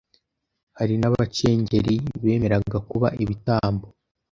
[0.77, 3.85] hari n’abacengeri bemeraga kuba ibitambo,